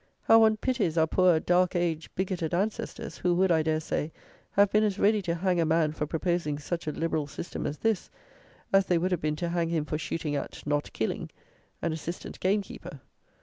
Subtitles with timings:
[0.23, 4.11] How one pities our poor, "dark age, bigoted" ancestors, who would, I dare say,
[4.53, 7.77] have been as ready to hang a man for proposing such a "liberal" system as
[7.77, 8.09] this,
[8.73, 11.29] as they would have been to hang him for shooting at (not killing)
[11.83, 12.99] an assistant game keeper!